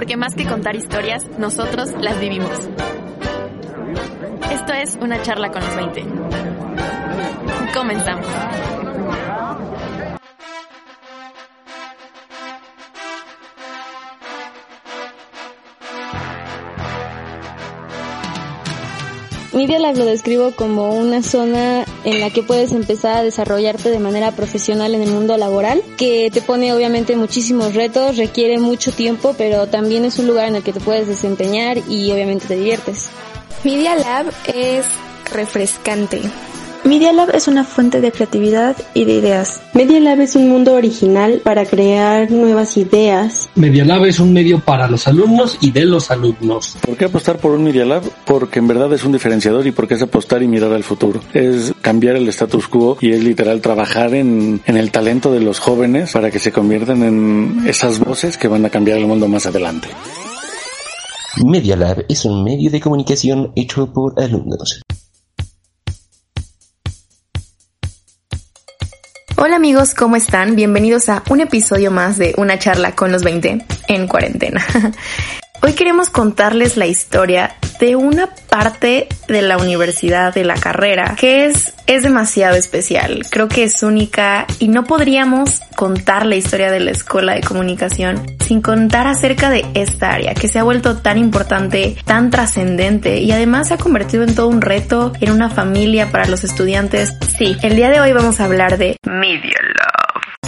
porque 0.00 0.16
más 0.16 0.34
que 0.34 0.46
contar 0.46 0.74
historias, 0.76 1.26
nosotros 1.36 1.92
las 2.00 2.18
vivimos. 2.18 2.70
Esto 4.50 4.72
es 4.72 4.96
una 4.98 5.20
charla 5.20 5.52
con 5.52 5.62
los 5.62 5.76
20. 5.76 6.04
Comenzamos. 7.74 8.26
Media 19.52 19.80
Lab 19.80 19.96
lo 19.96 20.04
describo 20.04 20.52
como 20.52 20.94
una 20.94 21.22
zona 21.22 21.84
en 22.04 22.20
la 22.20 22.30
que 22.30 22.44
puedes 22.44 22.70
empezar 22.70 23.16
a 23.16 23.22
desarrollarte 23.24 23.90
de 23.90 23.98
manera 23.98 24.30
profesional 24.30 24.94
en 24.94 25.02
el 25.02 25.10
mundo 25.10 25.36
laboral, 25.36 25.82
que 25.96 26.30
te 26.32 26.40
pone 26.40 26.72
obviamente 26.72 27.16
muchísimos 27.16 27.74
retos, 27.74 28.16
requiere 28.16 28.58
mucho 28.58 28.92
tiempo, 28.92 29.34
pero 29.36 29.66
también 29.66 30.04
es 30.04 30.20
un 30.20 30.28
lugar 30.28 30.46
en 30.46 30.56
el 30.56 30.62
que 30.62 30.72
te 30.72 30.80
puedes 30.80 31.08
desempeñar 31.08 31.78
y 31.88 32.12
obviamente 32.12 32.46
te 32.46 32.54
diviertes. 32.54 33.08
Media 33.64 33.96
Lab 33.96 34.26
es 34.54 34.86
refrescante. 35.32 36.20
Media 36.90 37.12
Lab 37.12 37.30
es 37.36 37.46
una 37.46 37.62
fuente 37.62 38.00
de 38.00 38.10
creatividad 38.10 38.76
y 38.94 39.04
de 39.04 39.12
ideas. 39.12 39.60
Media 39.74 40.00
Lab 40.00 40.22
es 40.22 40.34
un 40.34 40.48
mundo 40.48 40.72
original 40.72 41.40
para 41.44 41.64
crear 41.64 42.28
nuevas 42.32 42.76
ideas. 42.76 43.48
Media 43.54 43.84
Lab 43.84 44.06
es 44.06 44.18
un 44.18 44.32
medio 44.32 44.58
para 44.58 44.88
los 44.88 45.06
alumnos 45.06 45.56
y 45.60 45.70
de 45.70 45.84
los 45.84 46.10
alumnos. 46.10 46.76
¿Por 46.84 46.96
qué 46.96 47.04
apostar 47.04 47.38
por 47.38 47.52
un 47.52 47.62
Media 47.62 47.84
Lab? 47.84 48.02
Porque 48.26 48.58
en 48.58 48.66
verdad 48.66 48.92
es 48.92 49.04
un 49.04 49.12
diferenciador 49.12 49.64
y 49.68 49.70
porque 49.70 49.94
es 49.94 50.02
apostar 50.02 50.42
y 50.42 50.48
mirar 50.48 50.72
al 50.72 50.82
futuro. 50.82 51.20
Es 51.32 51.72
cambiar 51.80 52.16
el 52.16 52.28
status 52.28 52.66
quo 52.66 52.98
y 53.00 53.12
es 53.12 53.22
literal 53.22 53.60
trabajar 53.60 54.12
en, 54.12 54.60
en 54.66 54.76
el 54.76 54.90
talento 54.90 55.30
de 55.30 55.38
los 55.38 55.60
jóvenes 55.60 56.10
para 56.10 56.32
que 56.32 56.40
se 56.40 56.50
conviertan 56.50 57.04
en 57.04 57.62
esas 57.68 58.00
voces 58.00 58.36
que 58.36 58.48
van 58.48 58.64
a 58.64 58.68
cambiar 58.68 58.98
el 58.98 59.06
mundo 59.06 59.28
más 59.28 59.46
adelante. 59.46 59.86
Media 61.46 61.76
Lab 61.76 62.04
es 62.08 62.24
un 62.24 62.42
medio 62.42 62.68
de 62.68 62.80
comunicación 62.80 63.52
hecho 63.54 63.92
por 63.92 64.20
alumnos. 64.20 64.82
Hola 69.42 69.56
amigos, 69.56 69.94
¿cómo 69.94 70.16
están? 70.16 70.54
Bienvenidos 70.54 71.08
a 71.08 71.22
un 71.30 71.40
episodio 71.40 71.90
más 71.90 72.18
de 72.18 72.34
Una 72.36 72.58
charla 72.58 72.94
con 72.94 73.10
los 73.10 73.24
20 73.24 73.64
en 73.88 74.06
cuarentena. 74.06 74.62
Hoy 75.62 75.74
queremos 75.74 76.08
contarles 76.08 76.78
la 76.78 76.86
historia 76.86 77.56
de 77.80 77.94
una 77.94 78.30
parte 78.48 79.08
de 79.28 79.42
la 79.42 79.58
universidad, 79.58 80.32
de 80.32 80.44
la 80.44 80.54
carrera, 80.54 81.16
que 81.18 81.46
es, 81.46 81.74
es 81.86 82.02
demasiado 82.02 82.56
especial. 82.56 83.26
Creo 83.30 83.48
que 83.48 83.64
es 83.64 83.82
única 83.82 84.46
y 84.58 84.68
no 84.68 84.84
podríamos 84.84 85.60
contar 85.76 86.24
la 86.24 86.36
historia 86.36 86.70
de 86.70 86.80
la 86.80 86.92
escuela 86.92 87.34
de 87.34 87.42
comunicación 87.42 88.22
sin 88.40 88.62
contar 88.62 89.06
acerca 89.06 89.50
de 89.50 89.66
esta 89.74 90.12
área 90.12 90.34
que 90.34 90.48
se 90.48 90.58
ha 90.58 90.62
vuelto 90.62 90.96
tan 90.96 91.18
importante, 91.18 91.94
tan 92.06 92.30
trascendente 92.30 93.18
y 93.18 93.30
además 93.30 93.68
se 93.68 93.74
ha 93.74 93.78
convertido 93.78 94.24
en 94.24 94.34
todo 94.34 94.48
un 94.48 94.62
reto, 94.62 95.12
en 95.20 95.30
una 95.30 95.50
familia 95.50 96.10
para 96.10 96.26
los 96.26 96.42
estudiantes. 96.42 97.14
Sí, 97.36 97.56
el 97.62 97.76
día 97.76 97.90
de 97.90 98.00
hoy 98.00 98.12
vamos 98.12 98.40
a 98.40 98.46
hablar 98.46 98.78
de 98.78 98.96
Media. 99.04 99.58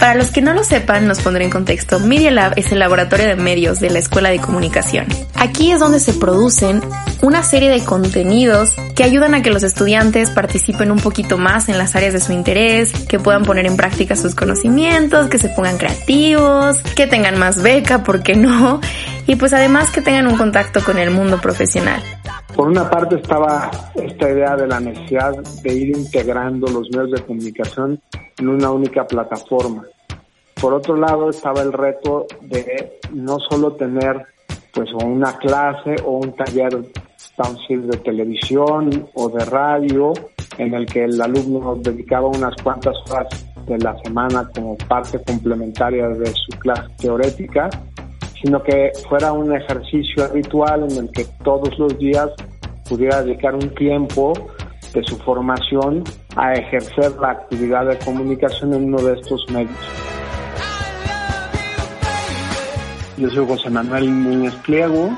Para 0.03 0.15
los 0.15 0.31
que 0.31 0.41
no 0.41 0.53
lo 0.53 0.65
sepan, 0.65 1.07
nos 1.07 1.21
pondré 1.21 1.45
en 1.45 1.49
contexto. 1.49 1.97
Media 1.97 2.29
Lab 2.29 2.55
es 2.57 2.73
el 2.73 2.79
laboratorio 2.79 3.25
de 3.25 3.37
medios 3.37 3.79
de 3.79 3.89
la 3.89 3.99
Escuela 3.99 4.31
de 4.31 4.39
Comunicación. 4.39 5.07
Aquí 5.33 5.71
es 5.71 5.79
donde 5.79 6.01
se 6.01 6.11
producen 6.11 6.81
una 7.21 7.41
serie 7.41 7.69
de 7.69 7.79
contenidos 7.85 8.73
que 8.97 9.05
ayudan 9.05 9.33
a 9.33 9.41
que 9.41 9.49
los 9.49 9.63
estudiantes 9.63 10.29
participen 10.29 10.91
un 10.91 10.99
poquito 10.99 11.37
más 11.37 11.69
en 11.69 11.77
las 11.77 11.95
áreas 11.95 12.11
de 12.11 12.19
su 12.19 12.33
interés, 12.33 12.91
que 13.07 13.17
puedan 13.17 13.43
poner 13.43 13.65
en 13.65 13.77
práctica 13.77 14.17
sus 14.17 14.35
conocimientos, 14.35 15.29
que 15.29 15.37
se 15.37 15.47
pongan 15.47 15.77
creativos, 15.77 16.79
que 16.97 17.07
tengan 17.07 17.39
más 17.39 17.61
beca, 17.61 18.03
¿por 18.03 18.23
qué 18.23 18.35
no? 18.35 18.81
Y 19.27 19.35
pues 19.35 19.53
además 19.53 19.91
que 19.91 20.01
tengan 20.01 20.27
un 20.27 20.37
contacto 20.37 20.81
con 20.83 20.97
el 20.97 21.11
mundo 21.11 21.39
profesional. 21.39 22.01
Por 22.55 22.67
una 22.67 22.89
parte 22.89 23.15
estaba 23.15 23.71
esta 23.95 24.29
idea 24.29 24.55
de 24.55 24.67
la 24.67 24.79
necesidad 24.79 25.33
de 25.63 25.73
ir 25.73 25.97
integrando 25.97 26.67
los 26.67 26.89
medios 26.91 27.11
de 27.11 27.25
comunicación 27.25 27.99
en 28.37 28.47
una 28.47 28.69
única 28.69 29.07
plataforma. 29.07 29.83
Por 30.61 30.73
otro 30.73 30.95
lado 30.95 31.29
estaba 31.29 31.61
el 31.61 31.73
reto 31.73 32.27
de 32.41 32.99
no 33.11 33.37
solo 33.49 33.73
tener 33.73 34.25
pues 34.71 34.89
una 34.93 35.37
clase 35.37 35.95
o 36.05 36.17
un 36.17 36.35
taller 36.35 36.83
de 37.67 37.97
televisión 37.97 39.09
o 39.15 39.29
de 39.29 39.43
radio 39.45 40.13
en 40.57 40.73
el 40.73 40.85
que 40.85 41.05
el 41.05 41.19
alumno 41.19 41.75
dedicaba 41.75 42.27
unas 42.27 42.53
cuantas 42.61 42.95
horas 43.09 43.27
de 43.65 43.77
la 43.79 43.95
semana 44.03 44.49
como 44.53 44.77
parte 44.77 45.19
complementaria 45.23 46.07
de 46.09 46.27
su 46.27 46.57
clase 46.59 46.83
teórica, 46.99 47.69
sino 48.43 48.61
que 48.61 48.91
fuera 49.07 49.31
un 49.31 49.55
ejercicio 49.55 50.25
habitual 50.25 50.91
en 50.91 51.05
el 51.05 51.11
que 51.11 51.25
todos 51.43 51.79
los 51.79 51.97
días 51.97 52.29
pudiera 52.87 53.23
dedicar 53.23 53.55
un 53.55 53.73
tiempo 53.73 54.33
de 54.93 55.01
su 55.03 55.17
formación 55.19 56.03
a 56.35 56.53
ejercer 56.53 57.13
la 57.19 57.31
actividad 57.31 57.87
de 57.87 57.97
comunicación 57.99 58.73
en 58.73 58.83
uno 58.83 59.01
de 59.01 59.13
estos 59.13 59.49
medios. 59.49 59.77
Yo 63.17 63.29
soy 63.29 63.47
José 63.47 63.69
Manuel 63.69 64.23
Núñez 64.23 64.53
Pliego, 64.65 65.09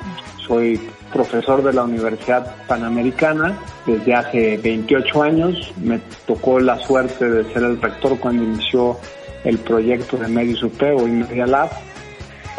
soy 0.46 0.80
profesor 1.12 1.63
de 1.63 1.74
la 1.74 1.84
Universidad 1.84 2.56
Panamericana 2.68 3.57
desde 3.88 4.13
hace 4.13 4.57
28 4.57 5.24
años. 5.24 5.74
Me 5.81 6.00
tocó 6.28 6.59
la 6.59 6.78
suerte 6.78 7.28
de 7.28 7.44
ser 7.53 7.63
el 7.63 7.81
rector 7.81 8.19
cuando 8.19 8.44
inició 8.44 8.97
el 9.46 9.57
proyecto 9.57 10.18
de 10.18 10.28
Medios 10.28 10.62
UP 10.62 10.80
o 10.96 11.07
Media 11.07 11.47
Lab. 11.47 11.69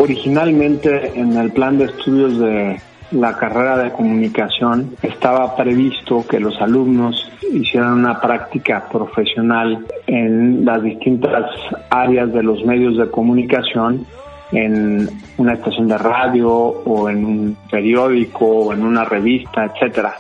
Originalmente 0.07 1.19
en 1.19 1.37
el 1.37 1.51
plan 1.51 1.79
de 1.79 1.87
estudios 1.87 2.39
de 2.39 2.81
la 3.11 3.37
carrera 3.37 3.77
de 3.79 3.91
comunicación 3.91 4.95
estaba 5.03 5.57
previsto 5.57 6.25
que 6.31 6.39
los 6.39 6.57
alumnos 6.61 7.29
hicieran 7.53 7.95
una 7.95 8.21
práctica 8.21 8.89
profesional 8.89 9.85
en 10.07 10.65
las 10.65 10.81
distintas 10.85 11.51
áreas 11.91 12.33
de 12.33 12.45
los 12.45 12.65
medios 12.65 12.97
de 12.97 13.11
comunicación 13.11 14.07
en 14.53 15.11
una 15.39 15.55
estación 15.55 15.89
de 15.89 15.99
radio 15.99 16.53
o 16.53 17.11
en 17.11 17.25
un 17.25 17.57
periódico 17.69 18.47
o 18.47 18.73
en 18.73 18.85
una 18.85 19.05
revista, 19.05 19.65
etcétera. 19.65 20.15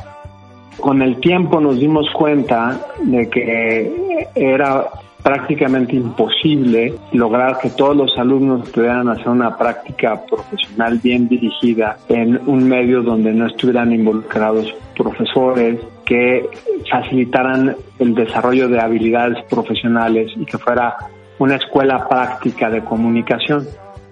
Con 0.80 1.00
el 1.00 1.20
tiempo 1.20 1.60
nos 1.60 1.78
dimos 1.78 2.10
cuenta 2.10 2.80
de 3.04 3.30
que 3.30 4.26
era 4.34 4.84
prácticamente 5.26 5.96
imposible 5.96 6.94
lograr 7.10 7.58
que 7.58 7.70
todos 7.70 7.96
los 7.96 8.16
alumnos 8.16 8.70
pudieran 8.70 9.08
hacer 9.08 9.28
una 9.28 9.56
práctica 9.56 10.24
profesional 10.24 11.00
bien 11.02 11.26
dirigida 11.26 11.96
en 12.08 12.40
un 12.48 12.68
medio 12.68 13.02
donde 13.02 13.32
no 13.32 13.48
estuvieran 13.48 13.90
involucrados 13.90 14.72
profesores 14.96 15.80
que 16.04 16.48
facilitaran 16.88 17.74
el 17.98 18.14
desarrollo 18.14 18.68
de 18.68 18.78
habilidades 18.78 19.42
profesionales 19.50 20.30
y 20.36 20.46
que 20.46 20.58
fuera 20.58 20.94
una 21.40 21.56
escuela 21.56 22.06
práctica 22.08 22.70
de 22.70 22.84
comunicación 22.84 23.66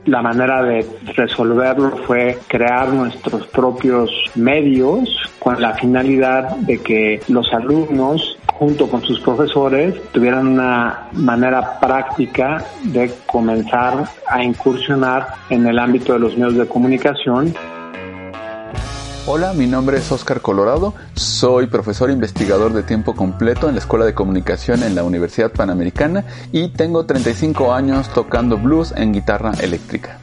la 0.06 0.22
manera 0.22 0.62
de 0.62 0.86
resolverlo 1.16 1.96
fue 2.06 2.38
crear 2.46 2.88
nuestros 2.88 3.46
propios 3.48 4.10
medios 4.34 5.08
con 5.38 5.60
la 5.60 5.74
finalidad 5.74 6.56
de 6.56 6.82
que 6.82 7.20
los 7.28 7.52
alumnos 7.52 8.38
junto 8.54 8.88
con 8.88 9.02
sus 9.02 9.20
profesores 9.20 9.94
tuvieran 10.12 10.46
una 10.46 11.08
manera 11.12 11.78
práctica 11.80 12.64
de 12.84 13.10
comenzar 13.26 14.04
a 14.28 14.42
incursionar 14.42 15.26
en 15.50 15.66
el 15.66 15.78
ámbito 15.78 16.12
de 16.12 16.20
los 16.20 16.36
medios 16.36 16.56
de 16.56 16.66
comunicación 16.66 17.54
Hola, 19.26 19.54
mi 19.54 19.66
nombre 19.66 19.96
es 19.96 20.12
Oscar 20.12 20.42
Colorado, 20.42 20.92
soy 21.14 21.66
profesor 21.66 22.10
investigador 22.10 22.74
de 22.74 22.82
tiempo 22.82 23.14
completo 23.14 23.70
en 23.70 23.74
la 23.74 23.80
Escuela 23.80 24.04
de 24.04 24.12
Comunicación 24.12 24.82
en 24.82 24.94
la 24.94 25.02
Universidad 25.02 25.50
Panamericana 25.50 26.26
y 26.52 26.68
tengo 26.68 27.06
35 27.06 27.72
años 27.72 28.10
tocando 28.10 28.58
blues 28.58 28.92
en 28.94 29.14
guitarra 29.14 29.52
eléctrica. 29.62 30.18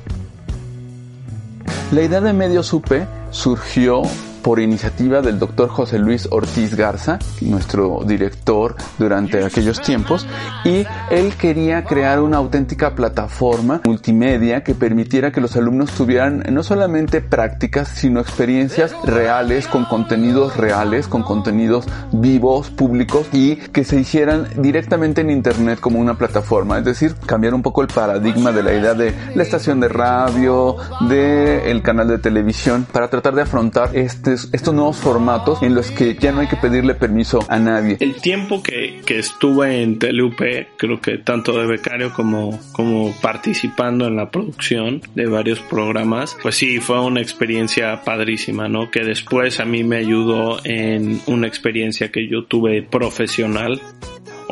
La 1.91 2.03
idea 2.03 2.22
de 2.22 2.31
Medio 2.34 2.61
Supe 2.61 3.08
surgió 3.31 4.03
por 4.43 4.59
iniciativa 4.59 5.22
del 5.22 5.40
doctor 5.40 5.70
José 5.70 5.99
Luis 5.99 6.28
Ortiz 6.32 6.76
Garza, 6.76 7.20
nuestro 7.41 8.03
director 8.05 8.76
durante 8.97 9.43
aquellos 9.43 9.82
tiempos, 9.82 10.28
y 10.64 10.85
él 11.09 11.34
quería 11.38 11.84
crear 11.84 12.20
una 12.22 12.38
auténtica 12.38 12.96
plataforma 12.96 13.82
multimedia 13.84 14.64
que 14.64 14.76
permitiera 14.76 15.32
que 15.32 15.41
los 15.41 15.55
alumnos 15.55 15.91
tuvieran 15.91 16.43
no 16.52 16.64
solamente 16.64 17.22
prácticas, 17.22 17.88
sino 17.88 18.20
experiencias 18.20 18.96
reales, 19.03 19.67
con 19.67 19.85
contenidos 19.85 20.58
reales, 20.58 21.08
con 21.08 21.23
contenidos 21.23 21.85
vivos, 22.11 22.70
públicos, 22.70 23.28
y 23.32 23.55
que 23.55 23.84
se 23.84 23.99
hicieran 23.99 24.47
directamente 24.58 25.22
en 25.22 25.29
Internet 25.29 25.79
como 25.79 25.99
una 25.99 26.16
plataforma, 26.16 26.78
es 26.79 26.85
decir, 26.85 27.16
cambiar 27.26 27.53
un 27.53 27.61
poco 27.61 27.82
el 27.82 27.87
paradigma 27.87 28.52
de 28.52 28.64
la 28.64 28.73
idea 28.73 28.94
de 28.94 29.14
la 29.35 29.44
estación 29.44 29.79
de 29.79 29.87
radio, 29.87 30.76
de 31.08 31.72
el 31.72 31.82
canal 31.82 32.08
de 32.08 32.17
televisión, 32.17 32.85
para 32.91 33.09
tratar 33.09 33.35
de 33.35 33.41
afrontar 33.44 33.96
este 33.96 34.30
estos, 34.31 34.73
nuevos 34.73 34.97
formatos 34.97 35.61
en 35.63 35.75
los 35.75 35.91
que 35.91 36.16
ya 36.16 36.31
no 36.31 36.39
hay 36.39 36.47
que 36.47 36.55
pedirle 36.55 36.95
permiso 36.95 37.39
a 37.47 37.59
nadie. 37.59 37.97
El 37.99 38.16
tiempo 38.16 38.63
que, 38.63 39.01
que 39.05 39.19
estuve 39.19 39.81
en 39.81 39.99
TLUP, 39.99 40.41
creo 40.78 41.01
que 41.01 41.17
tanto 41.17 41.59
de 41.59 41.67
becario 41.67 42.13
como, 42.13 42.59
como 42.72 43.13
participando 43.22 44.07
en 44.07 44.16
la 44.16 44.31
producción 44.31 45.01
de 45.16 45.28
varios 45.28 45.59
programas, 45.59 46.37
pues 46.41 46.55
sí, 46.55 46.79
fue 46.79 46.99
una 47.01 47.22
experiencia 47.22 48.03
padrísima, 48.03 48.67
¿no? 48.67 48.89
Que 48.89 49.03
después 49.03 49.59
a 49.59 49.66
mí 49.66 49.83
me 49.83 49.97
ayudó 49.97 50.59
en 50.63 51.22
una 51.27 51.47
experiencia 51.47 52.11
que 52.11 52.27
yo 52.27 52.45
tuve 52.45 52.81
profesional 52.81 53.81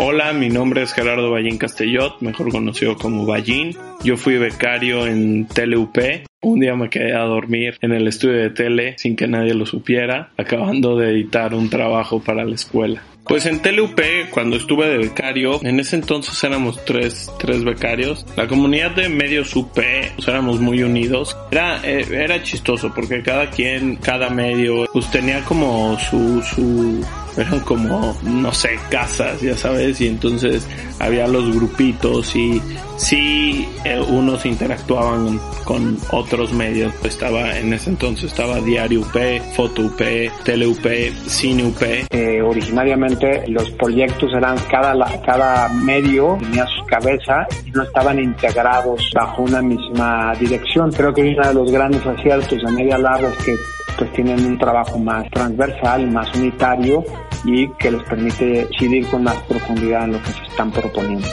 Hola, 0.01 0.31
mi 0.31 0.47
nombre 0.47 0.81
es 0.81 0.93
Gerardo 0.93 1.29
Ballín 1.29 1.57
Castellot, 1.57 2.21
mejor 2.21 2.51
conocido 2.51 2.95
como 2.95 3.25
Ballín. 3.25 3.75
Yo 4.01 4.15
fui 4.15 4.37
becario 4.37 5.05
en 5.05 5.45
TeleUP. 5.45 6.28
Un 6.41 6.61
día 6.61 6.73
me 6.73 6.89
quedé 6.89 7.13
a 7.13 7.23
dormir 7.23 7.77
en 7.81 7.91
el 7.91 8.07
estudio 8.07 8.37
de 8.37 8.49
tele 8.49 8.95
sin 8.97 9.17
que 9.17 9.27
nadie 9.27 9.53
lo 9.53 9.65
supiera, 9.65 10.31
acabando 10.37 10.95
de 10.95 11.11
editar 11.11 11.53
un 11.53 11.69
trabajo 11.69 12.21
para 12.21 12.45
la 12.45 12.55
escuela. 12.55 13.03
Pues 13.29 13.45
en 13.45 13.61
TLUP, 13.61 13.99
cuando 14.31 14.55
estuve 14.55 14.87
de 14.87 14.97
becario, 14.97 15.63
en 15.63 15.79
ese 15.79 15.97
entonces 15.97 16.43
éramos 16.43 16.83
tres, 16.83 17.29
tres 17.37 17.63
becarios. 17.63 18.25
La 18.35 18.47
comunidad 18.47 18.91
de 18.95 19.07
medios 19.07 19.55
UP, 19.55 19.71
pues 19.73 20.27
éramos 20.27 20.59
muy 20.59 20.81
unidos. 20.81 21.37
Era, 21.51 21.79
eh, 21.83 22.05
era 22.09 22.41
chistoso 22.41 22.91
porque 22.95 23.21
cada 23.21 23.51
quien, 23.51 23.97
cada 23.97 24.31
medio, 24.31 24.87
pues 24.91 25.11
tenía 25.11 25.43
como 25.43 25.99
su, 25.99 26.41
su, 26.41 27.05
eran 27.37 27.59
como, 27.61 28.15
no 28.23 28.53
sé, 28.53 28.79
casas, 28.89 29.41
ya 29.41 29.55
sabes, 29.55 30.01
y 30.01 30.07
entonces 30.07 30.67
había 30.99 31.27
los 31.27 31.55
grupitos 31.55 32.35
y 32.35 32.61
sí, 32.97 33.67
eh, 33.85 33.99
unos 34.09 34.45
interactuaban 34.45 35.39
con 35.63 35.97
otros 36.11 36.53
medios. 36.53 36.93
Estaba, 37.03 37.57
en 37.57 37.73
ese 37.73 37.91
entonces 37.91 38.31
estaba 38.31 38.59
Diario 38.59 39.01
UP, 39.01 39.17
Foto 39.55 39.83
UP, 39.83 40.01
Tele 40.43 40.67
UP, 40.67 40.85
Cine 41.27 41.65
UP. 41.65 41.81
Eh, 42.09 42.41
originariamente 42.41 43.47
los 43.47 43.69
proyectos 43.71 44.31
eran 44.33 44.57
cada, 44.69 45.21
cada 45.21 45.69
medio 45.69 46.37
tenía 46.39 46.65
su 46.65 46.85
cabeza 46.85 47.47
y 47.65 47.71
no 47.71 47.83
estaban 47.83 48.19
integrados 48.19 49.01
bajo 49.13 49.43
una 49.43 49.61
misma 49.61 50.33
dirección. 50.39 50.91
Creo 50.91 51.13
que 51.13 51.21
uno 51.21 51.47
de 51.47 51.53
los 51.53 51.71
grandes 51.71 52.05
aciertos 52.05 52.61
de 52.61 52.71
Media 52.71 52.97
Lab 52.97 53.23
es 53.25 53.45
que 53.45 53.55
pues 53.99 54.13
tienen 54.13 54.45
un 54.45 54.57
trabajo 54.57 54.97
más 54.97 55.29
transversal, 55.29 56.09
más 56.09 56.33
unitario 56.33 57.03
y 57.43 57.67
que 57.73 57.91
les 57.91 58.01
permite 58.03 58.65
incidir 58.71 59.05
con 59.07 59.23
más 59.23 59.35
profundidad 59.43 60.05
en 60.05 60.13
lo 60.13 60.23
que 60.23 60.31
se 60.31 60.43
están 60.43 60.71
proponiendo. 60.71 61.27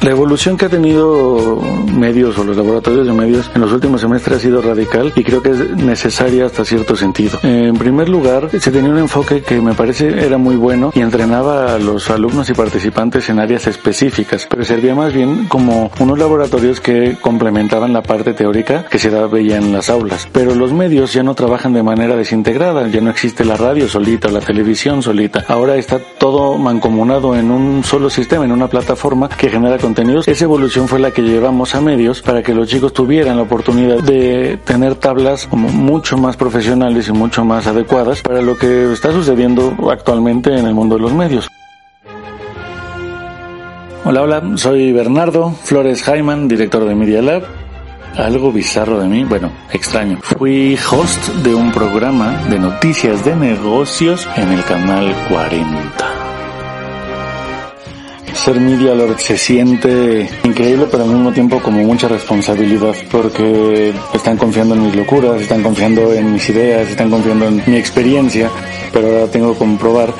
La 0.00 0.10
evolución 0.10 0.56
que 0.56 0.66
ha 0.66 0.68
tenido 0.68 1.60
medios 1.92 2.38
o 2.38 2.44
los 2.44 2.56
laboratorios 2.56 3.06
de 3.06 3.12
medios 3.12 3.50
en 3.54 3.60
los 3.60 3.72
últimos 3.72 4.00
semestres 4.00 4.38
ha 4.38 4.40
sido 4.40 4.62
radical 4.62 5.12
y 5.16 5.24
creo 5.24 5.42
que 5.42 5.50
es 5.50 5.76
necesaria 5.76 6.46
hasta 6.46 6.64
cierto 6.64 6.94
sentido. 6.94 7.38
En 7.42 7.76
primer 7.76 8.08
lugar, 8.08 8.48
se 8.58 8.70
tenía 8.70 8.90
un 8.90 8.98
enfoque 8.98 9.42
que 9.42 9.60
me 9.60 9.74
parece 9.74 10.24
era 10.24 10.38
muy 10.38 10.56
bueno 10.56 10.92
y 10.94 11.00
entrenaba 11.00 11.74
a 11.74 11.78
los 11.78 12.10
alumnos 12.10 12.48
y 12.48 12.54
participantes 12.54 13.28
en 13.28 13.40
áreas 13.40 13.66
específicas, 13.66 14.46
pero 14.48 14.64
servía 14.64 14.94
más 14.94 15.12
bien 15.12 15.46
como 15.46 15.90
unos 15.98 16.18
laboratorios 16.18 16.80
que 16.80 17.16
complementaban 17.20 17.92
la 17.92 18.02
parte 18.02 18.34
teórica 18.34 18.84
que 18.84 18.98
se 18.98 19.10
veía 19.10 19.56
en 19.56 19.72
las 19.72 19.90
aulas. 19.90 20.28
Pero 20.32 20.54
los 20.54 20.72
medios 20.72 21.12
ya 21.12 21.24
no 21.24 21.34
trabajan 21.34 21.72
de 21.72 21.82
manera 21.82 22.14
desintegrada, 22.14 22.86
ya 22.88 23.00
no 23.00 23.10
existe 23.10 23.44
la 23.44 23.56
radio 23.56 23.88
solita, 23.88 24.28
la 24.28 24.40
televisión 24.40 25.02
solita. 25.02 25.44
Ahora 25.48 25.76
está 25.76 25.98
todo 25.98 26.56
mancomunado 26.56 27.34
en 27.34 27.50
un 27.50 27.82
solo 27.82 28.10
sistema, 28.10 28.44
en 28.44 28.52
una 28.52 28.68
plataforma 28.68 29.28
que 29.28 29.48
genera 29.48 29.76
Esa 30.26 30.44
evolución 30.44 30.86
fue 30.86 30.98
la 30.98 31.12
que 31.12 31.22
llevamos 31.22 31.74
a 31.74 31.80
medios 31.80 32.20
para 32.20 32.42
que 32.42 32.52
los 32.52 32.68
chicos 32.68 32.92
tuvieran 32.92 33.36
la 33.36 33.44
oportunidad 33.44 34.02
de 34.02 34.58
tener 34.62 34.96
tablas 34.96 35.48
mucho 35.50 36.18
más 36.18 36.36
profesionales 36.36 37.08
y 37.08 37.12
mucho 37.12 37.44
más 37.44 37.66
adecuadas 37.66 38.20
para 38.20 38.42
lo 38.42 38.58
que 38.58 38.92
está 38.92 39.12
sucediendo 39.12 39.74
actualmente 39.90 40.56
en 40.56 40.66
el 40.66 40.74
mundo 40.74 40.96
de 40.96 41.00
los 41.00 41.14
medios. 41.14 41.48
Hola, 44.04 44.22
hola, 44.22 44.42
soy 44.56 44.92
Bernardo 44.92 45.52
Flores 45.52 46.02
Jaiman, 46.02 46.48
director 46.48 46.84
de 46.84 46.94
Media 46.94 47.22
Lab. 47.22 47.44
Algo 48.16 48.52
bizarro 48.52 48.98
de 49.00 49.08
mí, 49.08 49.24
bueno, 49.24 49.50
extraño. 49.72 50.18
Fui 50.22 50.76
host 50.90 51.28
de 51.36 51.54
un 51.54 51.72
programa 51.72 52.44
de 52.50 52.58
noticias 52.58 53.24
de 53.24 53.36
negocios 53.36 54.28
en 54.36 54.52
el 54.52 54.64
canal 54.64 55.14
40 55.30 55.87
ser 58.38 58.60
Media 58.60 58.94
Lord 58.94 59.18
se 59.18 59.36
siente 59.36 60.28
increíble, 60.44 60.86
pero 60.90 61.02
al 61.02 61.10
mismo 61.10 61.32
tiempo 61.32 61.60
como 61.60 61.82
mucha 61.82 62.08
responsabilidad, 62.08 62.94
porque 63.10 63.92
están 64.14 64.36
confiando 64.36 64.74
en 64.74 64.84
mis 64.84 64.94
locuras, 64.94 65.40
están 65.40 65.62
confiando 65.62 66.12
en 66.12 66.32
mis 66.32 66.48
ideas, 66.48 66.88
están 66.88 67.10
confiando 67.10 67.48
en 67.48 67.62
mi 67.66 67.76
experiencia, 67.76 68.50
pero 68.92 69.08
ahora 69.08 69.26
tengo 69.26 69.52
que 69.52 69.58
comprobar 69.58 70.14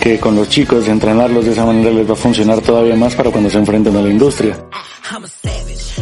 que 0.00 0.20
con 0.20 0.36
los 0.36 0.48
chicos, 0.48 0.86
entrenarlos 0.86 1.46
de 1.46 1.52
esa 1.52 1.64
manera 1.64 1.90
les 1.90 2.08
va 2.08 2.12
a 2.12 2.16
funcionar 2.16 2.60
todavía 2.60 2.94
más 2.94 3.14
para 3.14 3.30
cuando 3.30 3.50
se 3.50 3.58
enfrenten 3.58 3.96
a 3.96 4.02
la 4.02 4.10
industria. 4.10 4.56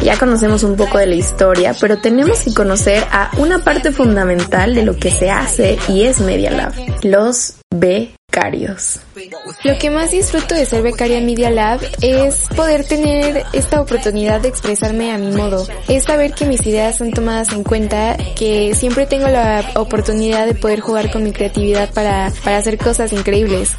Ya 0.03 0.19
conocemos 0.19 0.65
un 0.65 0.77
poco 0.77 0.99
de 0.99 1.07
la 1.07 1.15
historia, 1.15 1.75
pero 1.81 1.99
tenemos 1.99 2.41
que 2.41 2.53
conocer 2.53 3.05
a 3.13 3.31
una 3.39 3.63
parte 3.63 3.93
fundamental 3.93 4.75
de 4.75 4.85
lo 4.85 4.97
que 4.97 5.11
se 5.11 5.31
hace 5.31 5.79
y 5.89 6.03
es 6.03 6.21
Media 6.21 6.51
Lab, 6.51 6.75
los 7.03 7.55
becarios. 7.71 8.99
Lo 9.65 9.79
que 9.79 9.91
más 9.91 10.11
disfruto 10.11 10.55
de 10.55 10.65
ser 10.65 10.83
becaria 10.83 11.21
Media 11.21 11.51
Lab 11.51 11.81
es 12.01 12.47
poder 12.57 12.85
tener 12.85 13.45
esta 13.53 13.81
oportunidad 13.81 14.41
de 14.41 14.49
expresarme 14.49 15.13
a 15.13 15.19
mi 15.19 15.33
modo. 15.33 15.67
Es 15.89 16.05
saber 16.05 16.33
que 16.33 16.47
mis 16.47 16.67
ideas 16.67 16.97
son 16.97 17.11
tomadas 17.11 17.53
en 17.53 17.63
cuenta, 17.63 18.17
que 18.37 18.75
siempre 18.75 19.07
tengo 19.07 19.29
la 19.29 19.65
oportunidad 19.77 20.47
de 20.47 20.55
poder 20.55 20.81
jugar 20.81 21.11
con 21.11 21.25
mi 21.25 21.33
creatividad 21.33 21.93
para, 21.93 22.33
para 22.43 22.59
hacer 22.59 22.79
cosas 22.79 23.13
increíbles. 23.13 23.73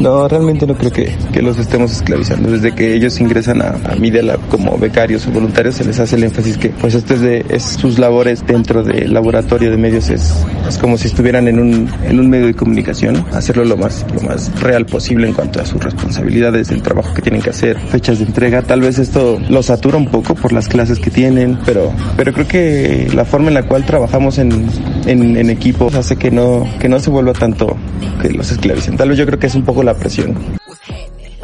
No, 0.00 0.26
realmente 0.28 0.66
no 0.66 0.76
creo 0.76 0.92
que, 0.92 1.14
que 1.32 1.42
los 1.42 1.58
estemos 1.58 1.92
esclavizando. 1.92 2.50
Desde 2.50 2.74
que 2.74 2.94
ellos 2.94 3.20
ingresan 3.20 3.62
a, 3.62 3.70
a 3.84 3.94
Media 3.96 4.22
Lab 4.22 4.40
como 4.48 4.76
becarios 4.78 5.26
o 5.26 5.30
voluntarios 5.30 5.76
se 5.76 5.84
les 5.84 5.98
hace 6.00 6.16
el 6.16 6.24
énfasis 6.24 6.58
que 6.58 6.70
pues 6.70 6.94
este 6.94 7.14
es 7.14 7.20
de 7.20 7.44
es 7.50 7.62
sus 7.62 7.98
labores 7.98 8.46
dentro 8.46 8.82
del 8.82 9.12
laboratorio 9.12 9.70
de 9.70 9.76
medios 9.76 10.10
es, 10.10 10.32
es 10.68 10.78
como 10.78 10.96
si 10.96 11.08
estuvieran 11.08 11.48
en 11.48 11.58
un, 11.58 11.90
en 12.04 12.18
un 12.18 12.28
medio 12.28 12.46
de 12.46 12.54
comunicación, 12.54 13.24
hacerlo 13.32 13.64
lo 13.64 13.76
más, 13.76 14.04
lo 14.14 14.20
más 14.22 14.60
real 14.60 14.79
posible 14.86 15.26
en 15.26 15.34
cuanto 15.34 15.60
a 15.60 15.66
sus 15.66 15.82
responsabilidades, 15.82 16.70
el 16.70 16.82
trabajo 16.82 17.14
que 17.14 17.22
tienen 17.22 17.42
que 17.42 17.50
hacer, 17.50 17.78
fechas 17.78 18.18
de 18.18 18.24
entrega. 18.24 18.62
Tal 18.62 18.80
vez 18.80 18.98
esto 18.98 19.40
lo 19.48 19.62
satura 19.62 19.96
un 19.96 20.10
poco 20.10 20.34
por 20.34 20.52
las 20.52 20.68
clases 20.68 20.98
que 20.98 21.10
tienen, 21.10 21.58
pero, 21.64 21.92
pero 22.16 22.32
creo 22.32 22.48
que 22.48 23.08
la 23.14 23.24
forma 23.24 23.48
en 23.48 23.54
la 23.54 23.64
cual 23.64 23.84
trabajamos 23.84 24.38
en, 24.38 24.68
en, 25.06 25.36
en 25.36 25.50
equipo 25.50 25.90
hace 25.94 26.16
que 26.16 26.30
no, 26.30 26.68
que 26.78 26.88
no 26.88 27.00
se 27.00 27.10
vuelva 27.10 27.32
tanto 27.32 27.76
que 28.22 28.30
los 28.30 28.50
esclavicen. 28.50 28.96
Tal 28.96 29.08
vez 29.08 29.18
yo 29.18 29.26
creo 29.26 29.38
que 29.38 29.46
es 29.46 29.54
un 29.54 29.64
poco 29.64 29.82
la 29.82 29.94
presión. 29.94 30.36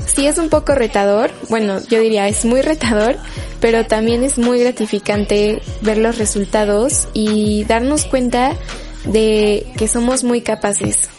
Sí 0.05 0.27
es 0.27 0.39
un 0.39 0.49
poco 0.49 0.75
retador, 0.75 1.31
bueno, 1.51 1.79
yo 1.91 2.01
diría 2.01 2.27
es 2.29 2.45
muy 2.47 2.63
retador, 2.63 3.17
pero 3.61 3.85
también 3.87 4.23
es 4.23 4.39
muy 4.39 4.61
gratificante 4.61 5.61
ver 5.83 5.99
los 5.99 6.17
resultados 6.17 7.09
y 7.13 7.65
darnos 7.65 8.05
cuenta 8.05 8.53
de 9.05 9.67
que 9.77 9.89
somos 9.89 10.25
muy 10.25 10.41
capaces. 10.41 11.11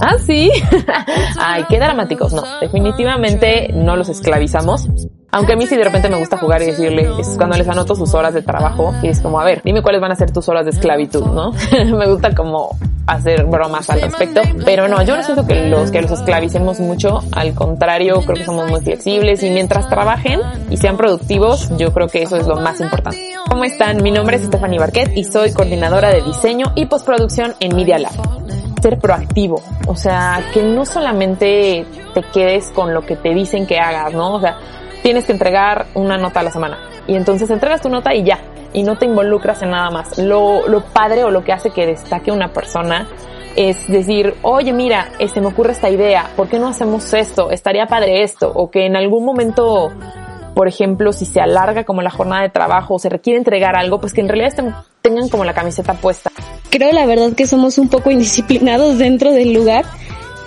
Ah, 0.00 0.16
sí. 0.24 0.50
Ay, 1.38 1.64
qué 1.68 1.78
dramáticos. 1.78 2.32
No, 2.32 2.42
definitivamente 2.60 3.72
no 3.72 3.96
los 3.96 4.08
esclavizamos. 4.08 4.88
Aunque 5.30 5.54
a 5.54 5.56
mí 5.56 5.66
sí 5.66 5.76
de 5.76 5.84
repente 5.84 6.08
me 6.08 6.16
gusta 6.16 6.36
jugar 6.36 6.62
y 6.62 6.66
decirle, 6.66 7.08
es 7.18 7.34
cuando 7.36 7.56
les 7.56 7.68
anoto 7.68 7.96
sus 7.96 8.14
horas 8.14 8.34
de 8.34 8.42
trabajo 8.42 8.94
y 9.02 9.08
es 9.08 9.20
como, 9.20 9.40
a 9.40 9.44
ver, 9.44 9.62
dime 9.64 9.82
cuáles 9.82 10.00
van 10.00 10.12
a 10.12 10.16
ser 10.16 10.30
tus 10.30 10.48
horas 10.48 10.64
de 10.64 10.70
esclavitud, 10.70 11.26
¿no? 11.26 11.52
me 11.96 12.06
gusta 12.06 12.34
como 12.34 12.76
hacer 13.06 13.44
bromas 13.44 13.90
al 13.90 14.00
respecto, 14.00 14.40
pero 14.64 14.88
no, 14.88 15.02
yo 15.02 15.16
no 15.16 15.22
siento 15.22 15.46
que 15.46 15.68
los 15.68 15.90
que 15.90 16.02
los 16.02 16.10
esclavicemos 16.10 16.80
mucho, 16.80 17.20
al 17.32 17.54
contrario, 17.54 18.20
creo 18.22 18.36
que 18.36 18.44
somos 18.44 18.70
muy 18.70 18.80
flexibles 18.80 19.42
y 19.42 19.50
mientras 19.50 19.88
trabajen 19.88 20.40
y 20.70 20.76
sean 20.76 20.96
productivos, 20.96 21.70
yo 21.76 21.92
creo 21.92 22.08
que 22.08 22.22
eso 22.22 22.36
es 22.36 22.46
lo 22.46 22.56
más 22.56 22.80
importante. 22.80 23.34
¿Cómo 23.48 23.64
están? 23.64 24.02
Mi 24.02 24.10
nombre 24.10 24.36
es 24.36 24.44
Stephanie 24.44 24.78
Barquet 24.78 25.16
y 25.16 25.24
soy 25.24 25.52
coordinadora 25.52 26.10
de 26.10 26.22
diseño 26.22 26.72
y 26.74 26.86
postproducción 26.86 27.54
en 27.60 27.76
Media 27.76 27.98
Lab 27.98 28.12
ser 28.84 28.98
proactivo, 28.98 29.62
o 29.86 29.96
sea, 29.96 30.44
que 30.52 30.62
no 30.62 30.84
solamente 30.84 31.86
te 32.12 32.22
quedes 32.34 32.70
con 32.70 32.92
lo 32.92 33.00
que 33.00 33.16
te 33.16 33.32
dicen 33.32 33.66
que 33.66 33.78
hagas, 33.78 34.12
¿no? 34.12 34.34
O 34.34 34.40
sea, 34.40 34.58
tienes 35.02 35.24
que 35.24 35.32
entregar 35.32 35.86
una 35.94 36.18
nota 36.18 36.40
a 36.40 36.42
la 36.42 36.50
semana. 36.50 36.78
Y 37.06 37.14
entonces 37.14 37.48
entregas 37.48 37.80
tu 37.80 37.88
nota 37.88 38.14
y 38.14 38.24
ya. 38.24 38.38
Y 38.74 38.82
no 38.82 38.96
te 38.98 39.06
involucras 39.06 39.62
en 39.62 39.70
nada 39.70 39.90
más. 39.90 40.18
Lo, 40.18 40.68
lo 40.68 40.84
padre 40.84 41.24
o 41.24 41.30
lo 41.30 41.42
que 41.42 41.52
hace 41.52 41.70
que 41.70 41.86
destaque 41.86 42.30
una 42.30 42.52
persona 42.52 43.08
es 43.56 43.86
decir, 43.88 44.34
oye, 44.42 44.72
mira, 44.72 45.12
este 45.18 45.40
me 45.40 45.46
ocurre 45.48 45.72
esta 45.72 45.88
idea, 45.88 46.30
¿por 46.36 46.48
qué 46.48 46.58
no 46.58 46.68
hacemos 46.68 47.12
esto? 47.14 47.50
Estaría 47.50 47.86
padre 47.86 48.22
esto. 48.22 48.50
O 48.52 48.70
que 48.70 48.86
en 48.86 48.96
algún 48.96 49.24
momento, 49.24 49.92
por 50.54 50.66
ejemplo, 50.66 51.12
si 51.12 51.24
se 51.24 51.40
alarga 51.40 51.84
como 51.84 52.02
la 52.02 52.10
jornada 52.10 52.42
de 52.42 52.50
trabajo 52.50 52.94
o 52.94 52.98
se 52.98 53.08
requiere 53.08 53.38
entregar 53.38 53.76
algo, 53.76 54.00
pues 54.00 54.12
que 54.12 54.20
en 54.20 54.28
realidad 54.28 54.48
estén, 54.48 54.74
tengan 55.02 55.28
como 55.28 55.44
la 55.44 55.54
camiseta 55.54 55.94
puesta. 55.94 56.30
Creo 56.70 56.92
la 56.92 57.06
verdad 57.06 57.32
que 57.36 57.46
somos 57.46 57.78
un 57.78 57.88
poco 57.88 58.10
indisciplinados 58.10 58.98
dentro 58.98 59.32
del 59.32 59.52
lugar 59.52 59.84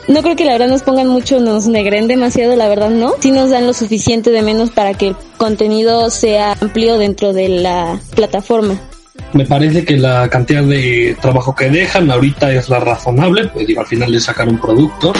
no 0.08 0.22
creo 0.22 0.36
que 0.36 0.46
la 0.46 0.54
verdad 0.54 0.70
nos 0.70 0.84
pongan 0.84 1.08
mucho, 1.08 1.40
nos 1.40 1.68
negren 1.68 2.08
demasiado, 2.08 2.56
la 2.56 2.70
verdad 2.70 2.90
no. 2.90 3.14
Sí 3.20 3.32
nos 3.32 3.50
dan 3.50 3.68
lo 3.68 3.74
suficiente 3.74 4.32
de 4.32 4.42
menos 4.42 4.72
para 4.72 4.94
que 4.94 5.10
el 5.10 5.16
contenido 5.38 6.10
sea 6.10 6.54
amplio 6.54 6.98
dentro 6.98 7.34
de 7.34 7.50
la 7.50 8.00
plataforma. 8.16 8.80
Me 9.34 9.46
parece 9.46 9.84
que 9.84 9.98
la 9.98 10.30
cantidad 10.30 10.64
de 10.64 11.18
trabajo 11.22 11.54
que 11.54 11.70
dejan 11.70 12.10
ahorita 12.10 12.52
es 12.54 12.70
la 12.70 12.80
razonable, 12.80 13.48
pues 13.50 13.68
digo, 13.68 13.82
al 13.82 13.88
final 13.88 14.12
de 14.12 14.20
sacar 14.20 14.48
un 14.48 14.60
producto. 14.60 15.12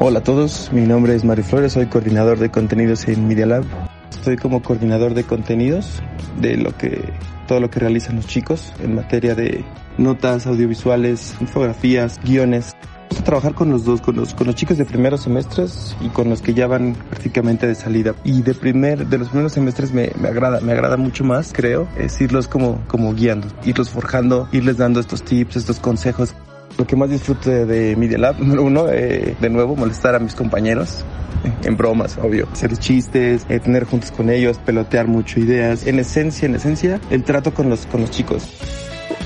Hola 0.00 0.20
a 0.20 0.22
todos, 0.22 0.70
mi 0.72 0.82
nombre 0.82 1.14
es 1.14 1.24
Mario 1.24 1.44
Flores, 1.44 1.72
soy 1.72 1.86
coordinador 1.86 2.38
de 2.38 2.50
contenidos 2.50 3.08
en 3.08 3.26
Media 3.26 3.46
Lab. 3.46 3.64
Estoy 4.10 4.36
como 4.36 4.62
coordinador 4.62 5.14
de 5.14 5.24
contenidos 5.24 6.02
de 6.40 6.56
lo 6.56 6.76
que 6.76 7.02
todo 7.48 7.60
lo 7.60 7.70
que 7.70 7.80
realizan 7.80 8.16
los 8.16 8.26
chicos 8.26 8.72
en 8.84 8.94
materia 8.94 9.34
de 9.34 9.64
notas 9.98 10.46
audiovisuales, 10.46 11.34
infografías, 11.40 12.18
guiones. 12.24 12.74
Vamos 13.10 13.20
a 13.20 13.24
trabajar 13.24 13.54
con 13.54 13.70
los 13.70 13.84
dos, 13.84 14.00
con 14.00 14.16
los, 14.16 14.34
con 14.34 14.46
los 14.46 14.56
chicos 14.56 14.78
de 14.78 14.84
primeros 14.84 15.22
semestres 15.22 15.96
y 16.00 16.08
con 16.08 16.28
los 16.30 16.42
que 16.42 16.54
ya 16.54 16.66
van 16.66 16.94
prácticamente 16.94 17.66
de 17.66 17.74
salida. 17.74 18.14
Y 18.24 18.42
de 18.42 18.54
primer, 18.54 19.06
de 19.06 19.18
los 19.18 19.28
primeros 19.28 19.52
semestres 19.52 19.92
me, 19.92 20.12
me 20.20 20.28
agrada, 20.28 20.60
me 20.60 20.72
agrada 20.72 20.96
mucho 20.96 21.24
más, 21.24 21.52
creo, 21.52 21.88
es 21.98 22.20
irlos 22.20 22.48
como, 22.48 22.80
como 22.86 23.14
guiando, 23.14 23.48
irlos 23.64 23.90
forjando, 23.90 24.48
irles 24.52 24.76
dando 24.76 25.00
estos 25.00 25.22
tips, 25.22 25.56
estos 25.56 25.80
consejos. 25.80 26.34
Lo 26.76 26.86
que 26.86 26.94
más 26.94 27.10
disfruto 27.10 27.50
de, 27.50 27.66
de 27.66 27.96
Media 27.96 28.18
Lab, 28.18 28.38
número 28.38 28.62
uno, 28.62 28.88
eh, 28.88 29.36
de 29.40 29.50
nuevo, 29.50 29.74
molestar 29.74 30.14
a 30.14 30.18
mis 30.18 30.34
compañeros, 30.34 31.04
en 31.64 31.76
bromas, 31.76 32.18
obvio. 32.18 32.46
Hacer 32.52 32.76
chistes, 32.76 33.46
eh, 33.48 33.58
tener 33.58 33.84
juntos 33.84 34.12
con 34.12 34.30
ellos, 34.30 34.58
pelotear 34.58 35.08
mucho 35.08 35.40
ideas. 35.40 35.86
En 35.86 35.98
esencia, 35.98 36.46
en 36.46 36.54
esencia, 36.54 37.00
el 37.10 37.24
trato 37.24 37.54
con 37.54 37.68
los, 37.70 37.86
con 37.86 38.02
los 38.02 38.10
chicos. 38.10 38.48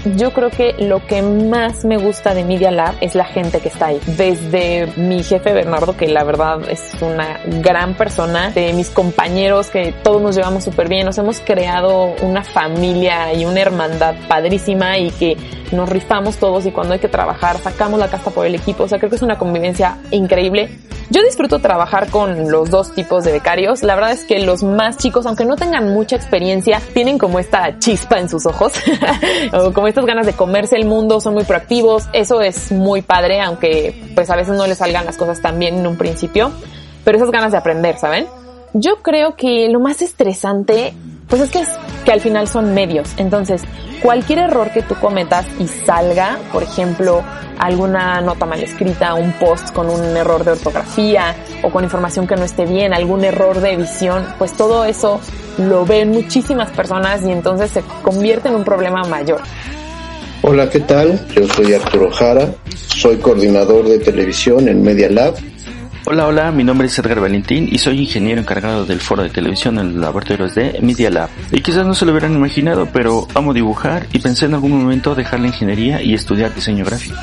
Yo 0.05 0.33
creo 0.33 0.51
que 0.51 0.75
lo 0.81 1.07
que 1.07 1.23
más 1.23 1.85
me 1.85 1.97
gusta 1.97 2.35
de 2.35 2.45
Media 2.45 2.73
Lab 2.73 2.97
es 3.01 3.15
la 3.15 3.25
gente 3.25 3.61
que 3.61 3.69
está 3.69 3.87
ahí. 3.87 4.01
Desde 4.17 4.89
mi 4.97 5.23
jefe 5.23 5.53
Bernardo, 5.53 5.97
que 5.97 6.09
la 6.09 6.25
verdad 6.25 6.69
es 6.69 6.93
una 7.01 7.39
gran 7.63 7.95
persona, 7.95 8.51
de 8.51 8.73
mis 8.73 8.91
compañeros 8.91 9.71
que 9.71 9.95
todos 10.03 10.21
nos 10.21 10.35
llevamos 10.35 10.65
súper 10.65 10.89
bien, 10.89 11.07
nos 11.07 11.19
hemos 11.19 11.39
creado 11.41 12.15
una 12.21 12.43
familia 12.43 13.33
y 13.33 13.45
una 13.45 13.61
hermandad 13.61 14.17
padrísima 14.27 14.99
y 14.99 15.11
que 15.11 15.37
nos 15.71 15.89
rifamos 15.89 16.37
todos 16.37 16.67
y 16.67 16.73
cuando 16.73 16.95
hay 16.95 16.99
que 17.01 17.09
trabajar 17.09 17.59
sacamos 17.59 18.01
la 18.01 18.09
casta 18.09 18.33
por 18.33 18.45
el 18.45 18.57
equipo. 18.57 18.85
O 18.85 18.89
sea, 18.89 18.99
creo 18.99 19.09
que 19.09 19.17
es 19.17 19.23
una 19.23 19.39
convivencia 19.39 19.99
increíble. 20.11 20.69
Yo 21.13 21.23
disfruto 21.23 21.59
trabajar 21.59 22.09
con 22.09 22.51
los 22.51 22.71
dos 22.71 22.95
tipos 22.95 23.23
de 23.23 23.33
becarios. 23.33 23.83
La 23.83 23.95
verdad 23.95 24.13
es 24.13 24.25
que 24.25 24.39
los 24.39 24.63
más 24.63 24.97
chicos, 24.97 25.27
aunque 25.27 25.45
no 25.45 25.57
tengan 25.57 25.93
mucha 25.93 26.17
experiencia, 26.17 26.81
tienen 26.95 27.19
como 27.19 27.39
esta 27.39 27.79
chispa 27.79 28.19
en 28.19 28.31
sus 28.31 28.47
ojos, 28.47 28.73
como 29.75 29.89
estas 29.89 30.07
ganas 30.07 30.25
de 30.25 30.33
comerse 30.33 30.75
el 30.75 30.87
mundo, 30.87 31.21
son 31.21 31.35
muy 31.35 31.45
proactivos. 31.45 32.05
Eso 32.15 32.41
es 32.41 32.73
muy 32.73 33.03
padre, 33.03 33.43
aunque 33.43 33.95
pues 34.15 34.31
a 34.31 34.37
veces 34.37 34.57
no 34.57 34.67
les 34.67 34.79
salgan 34.79 35.05
las 35.05 35.19
cosas 35.19 35.43
tan 35.43 35.59
bien 35.59 35.81
en 35.81 35.87
un 35.87 35.99
principio, 35.99 36.51
pero 37.05 37.19
esas 37.19 37.31
ganas 37.31 37.53
de 37.53 37.59
aprender, 37.59 37.99
¿saben? 37.99 38.27
Yo 38.73 39.03
creo 39.03 39.37
que 39.37 39.69
lo 39.69 39.81
más 39.81 40.01
estresante, 40.01 40.95
pues 41.29 41.43
es 41.43 41.51
que 41.51 41.61
es 41.61 41.69
que 42.05 42.13
al 42.13 42.21
final 42.21 42.49
son 42.49 42.75
medios. 42.75 43.11
Entonces, 43.17 43.63
cualquier 44.03 44.41
error 44.41 44.71
que 44.73 44.83
tú 44.83 44.95
cometas 44.97 45.47
y 45.59 45.69
salga, 45.69 46.39
por 46.53 46.63
ejemplo, 46.63 47.23
alguna 47.59 48.21
nota 48.21 48.45
mal 48.45 48.63
escrita, 48.63 49.15
un 49.15 49.33
post 49.33 49.73
con 49.73 49.89
un 49.89 50.17
error 50.17 50.45
de 50.45 50.53
ortografía 50.53 51.37
o 51.63 51.71
con 51.71 51.85
información 51.85 52.27
que 52.27 52.35
no 52.35 52.45
esté 52.45 52.67
bien, 52.67 52.93
algún 52.93 53.25
error 53.25 53.61
de 53.61 53.73
edición, 53.73 54.27
pues 54.39 54.53
todo 54.53 54.85
eso 54.85 55.21
lo 55.59 55.85
ven 55.85 56.11
muchísimas 56.11 56.71
personas 56.73 57.23
y 57.25 57.31
entonces 57.31 57.71
se 57.71 57.83
convierte 58.03 58.49
en 58.49 58.57
un 58.57 58.65
problema 58.65 59.03
mayor. 59.05 59.41
Hola, 60.43 60.69
¿qué 60.69 60.81
tal? 60.81 61.25
Yo 61.29 61.47
soy 61.47 61.73
Arturo 61.73 62.11
Jara, 62.11 62.53
soy 62.89 63.19
coordinador 63.19 63.89
de 63.89 64.01
televisión 64.01 64.67
en 64.69 64.83
Media 64.83 65.09
Lab. 65.09 65.35
Hola, 66.05 66.27
hola, 66.27 66.51
mi 66.51 66.65
nombre 66.65 66.89
es 66.89 66.99
Edgar 66.99 67.21
Valentín 67.21 67.69
y 67.71 67.79
soy 67.79 68.01
ingeniero 68.01 68.41
encargado 68.41 68.85
del 68.85 69.01
foro 69.01 69.23
de 69.23 69.31
televisión 69.31 69.79
en 69.79 69.93
los 69.93 70.03
laboratorios 70.03 70.53
de 70.57 70.81
Media 70.83 71.11
Lab. 71.11 71.31
Y 71.53 71.61
quizás 71.61 71.87
no 71.87 71.95
se 71.95 72.05
lo 72.05 72.11
hubieran 72.11 72.35
imaginado, 72.35 72.89
pero 72.93 73.29
amo 73.35 73.55
dibujar 73.55 74.09
y 74.13 74.19
pensé 74.19 74.47
en 74.47 74.55
algún 74.55 74.73
momento 74.73 75.15
dejar 75.15 75.39
la 75.39 75.47
ingeniería 75.47 76.03
y 76.03 76.13
estudiar 76.15 76.53
diseño 76.57 76.85
gráfico. 76.85 77.17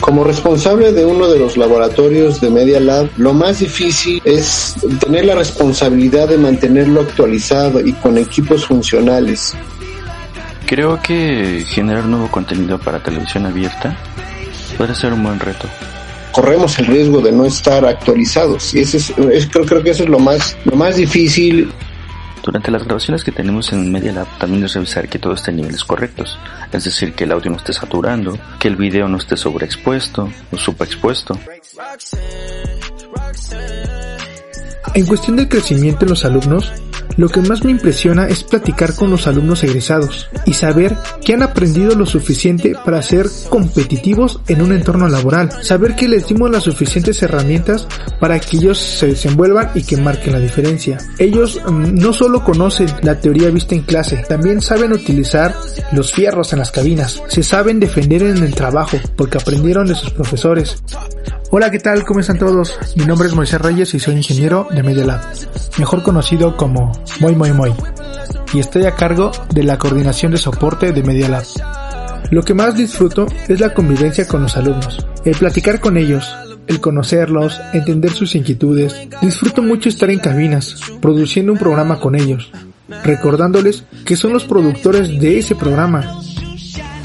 Como 0.00 0.24
responsable 0.24 0.92
de 0.92 1.04
uno 1.04 1.28
de 1.28 1.40
los 1.40 1.58
laboratorios 1.58 2.40
de 2.40 2.48
Media 2.48 2.80
Lab, 2.80 3.10
lo 3.18 3.34
más 3.34 3.58
difícil 3.58 4.22
es 4.24 4.74
tener 4.98 5.26
la 5.26 5.34
responsabilidad 5.34 6.30
de 6.30 6.38
mantenerlo 6.38 7.02
actualizado 7.02 7.86
y 7.86 7.92
con 7.92 8.16
equipos 8.16 8.64
funcionales. 8.64 9.54
Creo 10.64 10.98
que 11.02 11.66
generar 11.68 12.06
nuevo 12.06 12.30
contenido 12.30 12.78
para 12.78 13.02
televisión 13.02 13.44
abierta 13.44 13.94
puede 14.78 14.94
ser 14.94 15.12
un 15.12 15.22
buen 15.22 15.38
reto. 15.38 15.68
Corremos 16.32 16.78
el 16.78 16.86
riesgo 16.86 17.20
de 17.20 17.30
no 17.32 17.44
estar 17.44 17.84
actualizados 17.84 18.74
y 18.74 18.80
ese 18.80 18.96
es, 18.96 19.10
es 19.10 19.46
creo, 19.46 19.66
creo 19.66 19.82
que 19.82 19.90
eso 19.90 20.04
es 20.04 20.08
lo 20.08 20.18
más, 20.18 20.56
lo 20.64 20.76
más 20.76 20.96
difícil. 20.96 21.70
Durante 22.42 22.72
las 22.72 22.84
grabaciones 22.84 23.22
que 23.22 23.30
tenemos 23.30 23.72
en 23.72 23.92
Media 23.92 24.12
Lab 24.12 24.26
también 24.38 24.64
es 24.64 24.74
revisar 24.74 25.08
que 25.08 25.20
todo 25.20 25.34
esté 25.34 25.52
en 25.52 25.58
niveles 25.58 25.84
correctos, 25.84 26.36
es 26.72 26.84
decir, 26.84 27.12
que 27.14 27.22
el 27.24 27.32
audio 27.32 27.52
no 27.52 27.58
esté 27.58 27.72
saturando, 27.72 28.36
que 28.58 28.66
el 28.66 28.74
video 28.74 29.06
no 29.06 29.18
esté 29.18 29.36
sobreexpuesto 29.36 30.28
o 30.50 30.56
subexpuesto. 30.56 31.38
En 34.94 35.06
cuestión 35.06 35.36
del 35.36 35.48
crecimiento 35.48 36.04
en 36.04 36.10
los 36.10 36.24
alumnos, 36.24 36.72
lo 37.16 37.28
que 37.28 37.40
más 37.42 37.64
me 37.64 37.70
impresiona 37.70 38.26
es 38.26 38.42
platicar 38.42 38.94
con 38.94 39.10
los 39.10 39.26
alumnos 39.26 39.62
egresados 39.64 40.28
y 40.46 40.54
saber 40.54 40.96
que 41.24 41.34
han 41.34 41.42
aprendido 41.42 41.94
lo 41.94 42.06
suficiente 42.06 42.74
para 42.84 43.02
ser 43.02 43.26
competitivos 43.48 44.40
en 44.48 44.62
un 44.62 44.72
entorno 44.72 45.08
laboral. 45.08 45.50
Saber 45.62 45.94
que 45.94 46.08
les 46.08 46.26
dimos 46.26 46.50
las 46.50 46.64
suficientes 46.64 47.22
herramientas 47.22 47.86
para 48.18 48.38
que 48.38 48.56
ellos 48.56 48.78
se 48.78 49.08
desenvuelvan 49.08 49.70
y 49.74 49.82
que 49.82 49.96
marquen 49.96 50.32
la 50.32 50.40
diferencia. 50.40 50.98
Ellos 51.18 51.60
mm, 51.66 51.94
no 51.94 52.12
solo 52.12 52.44
conocen 52.44 52.88
la 53.02 53.20
teoría 53.20 53.50
vista 53.50 53.74
en 53.74 53.82
clase, 53.82 54.24
también 54.28 54.60
saben 54.60 54.92
utilizar 54.92 55.54
los 55.92 56.12
fierros 56.12 56.52
en 56.52 56.60
las 56.60 56.70
cabinas. 56.70 57.22
Se 57.28 57.42
saben 57.42 57.80
defender 57.80 58.22
en 58.22 58.42
el 58.42 58.54
trabajo 58.54 58.98
porque 59.16 59.38
aprendieron 59.38 59.86
de 59.86 59.94
sus 59.94 60.10
profesores. 60.10 60.82
Hola, 61.54 61.70
¿qué 61.70 61.80
tal? 61.80 62.02
¿Cómo 62.06 62.20
están 62.20 62.38
todos? 62.38 62.78
Mi 62.96 63.04
nombre 63.04 63.28
es 63.28 63.34
Moisés 63.34 63.60
Reyes 63.60 63.92
y 63.92 63.98
soy 63.98 64.14
ingeniero 64.14 64.68
de 64.70 64.82
Media 64.82 65.04
Lab, 65.04 65.20
mejor 65.76 66.02
conocido 66.02 66.56
como 66.56 66.92
Moy 67.20 67.36
Moy 67.36 67.52
Moy, 67.52 67.74
y 68.54 68.60
estoy 68.60 68.86
a 68.86 68.94
cargo 68.94 69.30
de 69.52 69.62
la 69.62 69.76
coordinación 69.76 70.32
de 70.32 70.38
soporte 70.38 70.92
de 70.92 71.02
Media 71.02 71.28
Lab. 71.28 71.44
Lo 72.30 72.42
que 72.42 72.54
más 72.54 72.74
disfruto 72.74 73.26
es 73.48 73.60
la 73.60 73.74
convivencia 73.74 74.26
con 74.26 74.40
los 74.40 74.56
alumnos, 74.56 75.06
el 75.26 75.36
platicar 75.36 75.78
con 75.78 75.98
ellos, 75.98 76.26
el 76.68 76.80
conocerlos, 76.80 77.60
entender 77.74 78.12
sus 78.12 78.34
inquietudes. 78.34 79.06
Disfruto 79.20 79.60
mucho 79.60 79.90
estar 79.90 80.08
en 80.08 80.20
cabinas, 80.20 80.80
produciendo 81.02 81.52
un 81.52 81.58
programa 81.58 82.00
con 82.00 82.14
ellos, 82.14 82.50
recordándoles 83.04 83.84
que 84.06 84.16
son 84.16 84.32
los 84.32 84.44
productores 84.44 85.20
de 85.20 85.38
ese 85.38 85.54
programa 85.54 86.18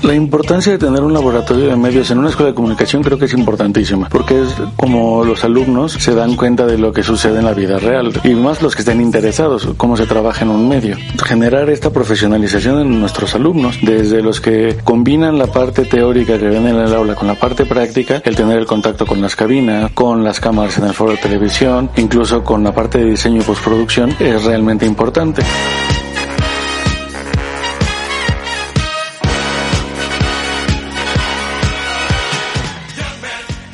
la 0.04 0.14
importancia 0.14 0.72
de 0.72 0.78
tener 0.78 1.02
un 1.02 1.14
laboratorio 1.14 1.68
de 1.68 1.76
medios 1.76 2.12
en 2.12 2.20
una 2.20 2.30
escuela 2.30 2.50
de 2.50 2.56
comunicación 2.56 3.04
creo 3.04 3.18
que 3.18 3.26
es 3.26 3.34
importantísima, 3.34 4.10
porque 4.10 4.42
es 4.42 4.56
como 4.76 5.24
los 5.24 5.44
alumnos 5.44 5.94
se 5.94 6.14
dan 6.14 6.36
cuenta 6.36 6.66
de 6.66 6.78
lo 6.78 6.94
que 6.94 7.04
sucede 7.04 7.40
en 7.40 7.46
la 7.46 7.54
vida 7.54 7.80
real, 7.80 8.12
y 8.24 8.34
más 8.36 8.62
los 8.62 8.76
que 8.76 8.82
estén 8.82 9.02
interesados, 9.02 9.68
cómo 9.78 9.98
se 9.98 10.06
trabaja 10.06 10.46
en 10.46 10.52
un 10.52 10.68
medio. 10.68 10.98
Generar 11.26 11.70
esta 11.70 11.92
profesionalización 11.92 12.80
en 12.80 13.00
nuestros 13.00 13.36
alumnos, 13.36 13.80
desde 13.82 14.22
los 14.22 14.42
que 14.42 14.78
combinan 14.84 15.38
la 15.38 15.48
parte 15.48 15.86
teórica 15.86 16.38
que 16.38 16.48
ven 16.48 16.68
en 16.68 16.78
el 16.78 16.94
aula 16.94 17.16
con 17.16 17.28
la 17.28 17.36
parte 17.36 17.66
práctica, 17.66 18.22
el 18.24 18.36
tener 18.36 18.58
el 18.58 18.66
contacto 18.66 19.06
con 19.06 19.22
las 19.22 19.36
cabinas, 19.36 19.92
con 19.94 20.24
las 20.24 20.40
cámaras 20.40 20.78
en 20.78 20.86
el 20.86 20.94
foro 20.94 21.12
de 21.12 21.18
televisión, 21.18 21.90
incluso 21.96 22.44
con 22.44 22.64
la 22.64 22.74
parte 22.74 23.00
de 23.00 23.06
diseño 23.06 23.42
y 23.42 23.44
postproducción, 23.44 24.16
es 24.20 24.44
realmente 24.44 24.86
importante. 24.86 25.44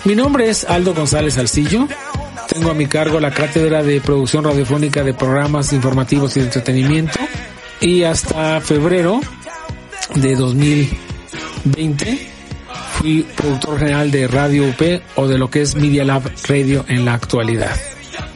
Mi 0.06 0.16
nombre 0.16 0.50
es 0.50 0.66
Aldo 0.66 0.94
González 0.94 1.38
Alcillo. 1.38 1.88
Tengo 2.50 2.72
a 2.72 2.74
mi 2.74 2.88
cargo 2.88 3.22
la 3.22 3.32
cátedra 3.32 3.82
de 3.82 4.02
producción 4.02 4.44
radiofónica 4.44 5.02
de 5.02 5.14
programas 5.14 5.72
informativos 5.72 6.36
y 6.36 6.42
de 6.42 6.48
entretenimiento. 6.48 7.20
Y 7.80 8.04
hasta 8.04 8.60
febrero 8.60 9.22
de 10.16 10.36
2020 10.36 12.28
fui 13.00 13.26
productor 13.36 13.80
general 13.80 14.12
de 14.12 14.28
Radio 14.28 14.68
UP 14.68 14.82
o 15.16 15.26
de 15.26 15.38
lo 15.38 15.50
que 15.50 15.62
es 15.62 15.76
Media 15.76 16.04
Lab 16.04 16.30
Radio 16.50 16.84
en 16.90 17.06
la 17.06 17.14
actualidad. 17.14 17.74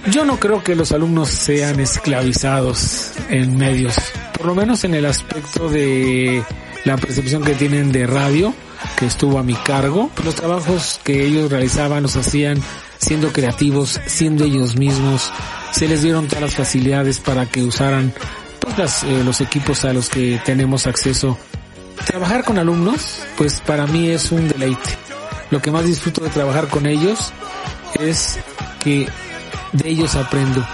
Yo 0.10 0.24
no 0.24 0.40
creo 0.40 0.64
que 0.64 0.74
los 0.74 0.94
alumnos 0.94 1.28
sean 1.28 1.82
esclavizados 1.82 3.12
en 3.30 3.58
medios, 3.58 3.94
por 4.38 4.46
lo 4.46 4.56
menos 4.56 4.86
en 4.86 4.96
el 4.96 5.06
aspecto 5.06 5.68
de 5.68 6.42
la 6.86 6.96
percepción 6.96 7.44
que 7.44 7.56
tienen 7.56 7.92
de 7.92 8.08
radio 8.08 8.54
que 8.98 9.06
estuvo 9.06 9.40
a 9.40 9.44
mi 9.44 9.56
cargo. 9.56 10.10
Los 10.24 10.36
trabajos 10.36 11.00
que 11.04 11.26
ellos 11.26 11.52
realizaban 11.52 12.04
los 12.04 12.16
hacían 12.16 12.62
siendo 12.98 13.32
creativos, 13.32 14.00
siendo 14.06 14.44
ellos 14.44 14.76
mismos. 14.76 15.32
Se 15.72 15.88
les 15.88 16.02
dieron 16.02 16.28
todas 16.28 16.42
las 16.44 16.56
facilidades 16.56 17.20
para 17.20 17.46
que 17.46 17.64
usaran 17.64 18.14
pues, 18.60 19.04
eh, 19.04 19.24
los 19.24 19.42
equipos 19.42 19.86
a 19.86 19.94
los 19.94 20.10
que 20.10 20.42
tenemos 20.46 20.88
acceso. 20.88 21.38
Trabajar 22.06 22.44
con 22.44 22.58
alumnos, 22.58 23.22
pues 23.38 23.62
para 23.62 23.88
mí 23.88 24.10
es 24.10 24.32
un 24.32 24.48
deleite. 24.48 24.98
Lo 25.50 25.62
que 25.62 25.72
más 25.72 25.86
disfruto 25.86 26.24
de 26.24 26.30
trabajar 26.30 26.68
con 26.68 26.86
ellos 26.86 27.32
es 28.00 28.40
que 28.80 29.08
de 29.74 29.90
ellos 29.90 30.16
aprendo. 30.16 30.66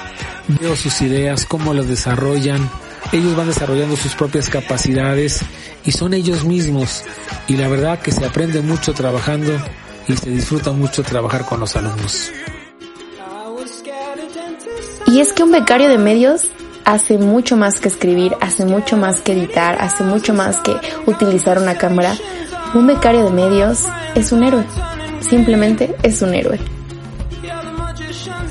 veo 0.47 0.75
sus 0.75 1.01
ideas, 1.01 1.45
cómo 1.45 1.73
las 1.73 1.87
desarrollan, 1.87 2.69
ellos 3.13 3.35
van 3.35 3.47
desarrollando 3.47 3.95
sus 3.95 4.15
propias 4.15 4.49
capacidades 4.49 5.41
y 5.85 5.91
son 5.91 6.13
ellos 6.13 6.43
mismos 6.43 7.03
y 7.47 7.55
la 7.55 7.67
verdad 7.67 7.99
que 7.99 8.11
se 8.11 8.25
aprende 8.25 8.61
mucho 8.61 8.93
trabajando 8.93 9.53
y 10.07 10.17
se 10.17 10.31
disfruta 10.31 10.71
mucho 10.71 11.03
trabajar 11.03 11.45
con 11.45 11.59
los 11.59 11.75
alumnos. 11.75 12.31
Y 15.07 15.19
es 15.19 15.31
que 15.31 15.43
un 15.43 15.51
becario 15.51 15.89
de 15.89 15.99
medios 15.99 16.49
hace 16.85 17.17
mucho 17.19 17.55
más 17.55 17.79
que 17.79 17.87
escribir, 17.87 18.35
hace 18.41 18.65
mucho 18.65 18.97
más 18.97 19.21
que 19.21 19.33
editar, 19.33 19.77
hace 19.79 20.03
mucho 20.03 20.33
más 20.33 20.59
que 20.61 20.75
utilizar 21.05 21.59
una 21.59 21.77
cámara. 21.77 22.15
Un 22.73 22.87
becario 22.87 23.25
de 23.25 23.31
medios 23.31 23.83
es 24.15 24.31
un 24.31 24.43
héroe, 24.43 24.65
simplemente 25.21 25.95
es 26.01 26.21
un 26.23 26.33
héroe. 26.33 26.59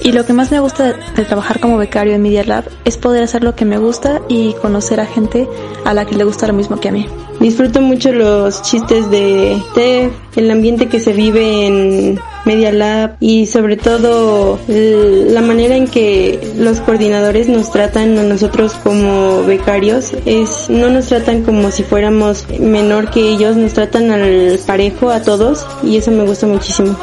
Y 0.04 0.10
lo 0.10 0.26
que 0.26 0.32
más 0.32 0.50
me 0.50 0.58
gusta 0.58 0.94
de 0.94 1.24
trabajar 1.24 1.60
como 1.60 1.76
becario 1.76 2.14
en 2.14 2.22
Media 2.22 2.42
Lab 2.42 2.64
es 2.84 2.96
poder 2.96 3.22
hacer 3.22 3.44
lo 3.44 3.54
que 3.54 3.64
me 3.64 3.78
gusta 3.78 4.20
y 4.28 4.54
conocer 4.54 4.98
a 4.98 5.06
gente 5.06 5.48
a 5.84 5.94
la 5.94 6.06
que 6.06 6.16
le 6.16 6.24
gusta 6.24 6.48
lo 6.48 6.54
mismo 6.54 6.80
que 6.80 6.88
a 6.88 6.92
mí. 6.92 7.06
Disfruto 7.38 7.80
mucho 7.80 8.12
los 8.12 8.62
chistes 8.62 9.10
de 9.10 9.62
TEF, 9.74 10.12
el 10.36 10.50
ambiente 10.50 10.88
que 10.88 10.98
se 10.98 11.12
vive 11.12 11.66
en 11.66 12.20
Media 12.44 12.72
Lab 12.72 13.16
y 13.20 13.46
sobre 13.46 13.76
todo 13.76 14.58
la 14.66 15.40
manera 15.40 15.76
en 15.76 15.86
que 15.86 16.52
los 16.56 16.80
coordinadores 16.80 17.48
nos 17.48 17.70
tratan 17.70 18.18
a 18.18 18.24
nosotros 18.24 18.74
como 18.82 19.44
becarios 19.44 20.12
es 20.26 20.68
no 20.68 20.90
nos 20.90 21.06
tratan 21.06 21.42
como 21.42 21.70
si 21.70 21.84
fuéramos 21.84 22.46
menor 22.58 23.10
que 23.10 23.20
ellos, 23.20 23.56
nos 23.56 23.72
tratan 23.72 24.10
al 24.10 24.58
parejo 24.66 25.10
a 25.10 25.22
todos 25.22 25.64
y 25.84 25.96
eso 25.96 26.10
me 26.10 26.24
gusta 26.24 26.48
muchísimo 26.48 26.96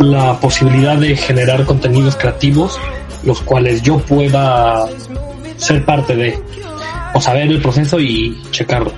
la 0.00 0.40
posibilidad 0.40 0.96
de 0.96 1.14
generar 1.14 1.64
contenidos 1.66 2.16
creativos, 2.16 2.78
los 3.22 3.42
cuales 3.42 3.82
yo 3.82 3.98
pueda 3.98 4.86
ser 5.56 5.84
parte 5.84 6.16
de, 6.16 6.38
o 7.14 7.20
saber 7.20 7.48
el 7.48 7.60
proceso 7.60 8.00
y 8.00 8.40
checarlo. 8.50 8.92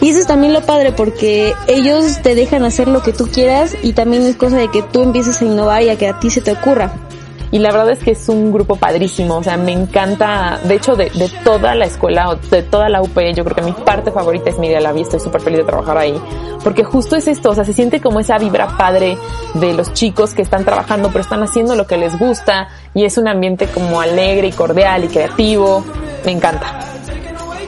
Y 0.00 0.10
eso 0.10 0.18
es 0.18 0.26
también 0.26 0.52
lo 0.52 0.60
padre 0.60 0.92
porque 0.92 1.54
ellos 1.68 2.20
te 2.22 2.34
dejan 2.34 2.64
hacer 2.64 2.88
lo 2.88 3.02
que 3.02 3.12
tú 3.12 3.28
quieras 3.28 3.76
y 3.82 3.92
también 3.92 4.22
es 4.24 4.36
cosa 4.36 4.56
de 4.56 4.68
que 4.68 4.82
tú 4.82 5.02
empieces 5.02 5.40
a 5.40 5.44
innovar 5.44 5.82
y 5.82 5.88
a 5.88 5.96
que 5.96 6.08
a 6.08 6.18
ti 6.18 6.30
se 6.30 6.40
te 6.40 6.52
ocurra 6.52 6.92
y 7.54 7.60
la 7.60 7.70
verdad 7.70 7.90
es 7.90 8.00
que 8.00 8.10
es 8.10 8.28
un 8.28 8.50
grupo 8.52 8.74
padrísimo, 8.74 9.36
o 9.36 9.42
sea, 9.44 9.56
me 9.56 9.70
encanta, 9.70 10.58
de 10.64 10.74
hecho, 10.74 10.96
de, 10.96 11.08
toda 11.44 11.76
la 11.76 11.84
escuela, 11.84 12.36
de 12.50 12.64
toda 12.64 12.88
la 12.88 13.00
UP, 13.00 13.16
yo 13.32 13.44
creo 13.44 13.54
que 13.54 13.62
mi 13.62 13.70
parte 13.70 14.10
favorita 14.10 14.50
es 14.50 14.58
Media 14.58 14.80
Lab 14.80 14.96
y 14.96 15.02
estoy 15.02 15.20
súper 15.20 15.40
feliz 15.40 15.58
de 15.58 15.64
trabajar 15.64 15.96
ahí, 15.96 16.20
porque 16.64 16.82
justo 16.82 17.14
es 17.14 17.28
esto, 17.28 17.50
o 17.50 17.54
sea, 17.54 17.62
se 17.62 17.72
siente 17.72 18.00
como 18.00 18.18
esa 18.18 18.38
vibra 18.38 18.76
padre 18.76 19.16
de 19.54 19.72
los 19.72 19.92
chicos 19.92 20.34
que 20.34 20.42
están 20.42 20.64
trabajando, 20.64 21.10
pero 21.10 21.20
están 21.20 21.44
haciendo 21.44 21.76
lo 21.76 21.86
que 21.86 21.96
les 21.96 22.18
gusta 22.18 22.66
y 22.92 23.04
es 23.04 23.18
un 23.18 23.28
ambiente 23.28 23.68
como 23.68 24.00
alegre 24.00 24.48
y 24.48 24.52
cordial 24.52 25.04
y 25.04 25.06
creativo, 25.06 25.84
me 26.24 26.32
encanta. 26.32 26.93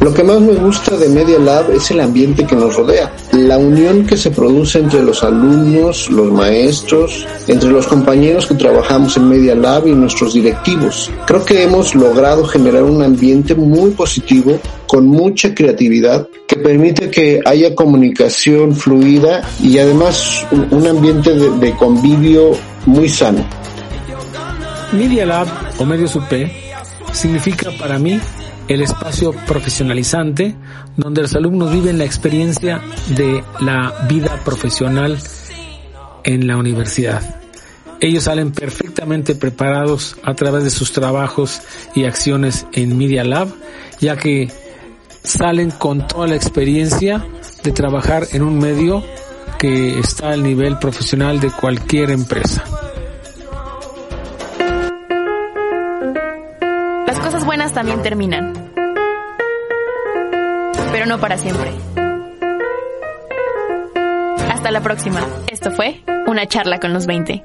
Lo 0.06 0.14
que 0.14 0.22
más 0.22 0.40
me 0.40 0.54
gusta 0.54 0.96
de 0.96 1.08
Media 1.08 1.36
Lab 1.36 1.72
es 1.72 1.90
el 1.90 1.98
ambiente 1.98 2.46
que 2.46 2.54
nos 2.54 2.76
rodea, 2.76 3.12
la 3.32 3.58
unión 3.58 4.06
que 4.06 4.16
se 4.16 4.30
produce 4.30 4.78
entre 4.78 5.02
los 5.02 5.25
alumnos, 5.25 6.08
los 6.10 6.30
maestros, 6.30 7.26
entre 7.48 7.70
los 7.72 7.88
compañeros 7.88 8.46
que 8.46 8.54
trabajamos 8.54 9.16
en 9.16 9.28
Media 9.28 9.56
Lab 9.56 9.88
y 9.88 9.96
nuestros 9.96 10.34
directivos. 10.34 11.10
Creo 11.26 11.44
que 11.44 11.64
hemos 11.64 11.96
logrado 11.96 12.44
generar 12.44 12.84
un 12.84 13.02
ambiente 13.02 13.56
muy 13.56 13.90
positivo, 13.90 14.60
con 14.86 15.08
mucha 15.08 15.52
creatividad, 15.52 16.28
que 16.46 16.54
permite 16.54 17.10
que 17.10 17.40
haya 17.44 17.75
comunicación 17.75 18.76
fluida 18.76 19.42
y 19.60 19.76
además 19.80 20.46
un 20.70 20.86
ambiente 20.86 21.34
de, 21.34 21.72
convivio 21.72 22.52
muy 22.86 23.08
sano. 23.08 23.44
Media 24.92 25.26
Lab 25.26 25.48
o 25.78 25.84
Medios 25.84 26.14
UP 26.14 26.32
significa 27.12 27.72
para 27.76 27.98
mí 27.98 28.20
el 28.68 28.82
espacio 28.82 29.32
profesionalizante 29.46 30.56
donde 30.96 31.23
los 31.23 31.35
alumnos 31.35 31.73
viven 31.73 31.99
la 31.99 32.04
experiencia 32.04 32.80
de 33.08 33.44
la 33.61 34.06
vida 34.08 34.40
profesional 34.44 35.18
en 36.25 36.46
la 36.46 36.56
universidad. 36.56 37.40
Ellos 38.00 38.25
salen 38.25 38.52
perfectamente 38.52 39.35
preparados 39.35 40.16
a 40.23 40.35
través 40.35 40.64
de 40.64 40.70
sus 40.70 40.92
trabajos 40.92 41.62
y 41.94 42.04
acciones 42.04 42.66
en 42.73 42.99
Media 42.99 43.25
Lab, 43.25 43.49
ya 44.00 44.16
que 44.16 44.50
salen 45.22 45.70
con 45.70 46.07
toda 46.07 46.26
la 46.26 46.37
experiencia 46.37 47.26
de 47.62 47.72
trabajar 47.72 48.26
en 48.33 48.42
un 48.42 48.59
medio 48.59 49.02
que 49.59 49.98
está 49.98 50.31
al 50.31 50.42
nivel 50.42 50.79
profesional 50.79 51.40
de 51.40 51.50
cualquier 51.50 52.11
empresa. 52.11 52.64
También 57.73 58.03
terminan. 58.03 58.53
Pero 60.92 61.07
no 61.07 61.19
para 61.19 61.38
siempre. 61.38 61.71
Hasta 64.51 64.71
la 64.71 64.81
próxima. 64.83 65.21
Esto 65.51 65.71
fue 65.71 66.03
Una 66.27 66.47
charla 66.47 66.79
con 66.81 66.92
los 66.92 67.07
20. 67.07 67.45